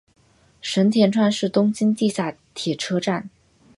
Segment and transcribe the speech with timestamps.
[0.61, 3.29] 神田川是东京地下铁车站。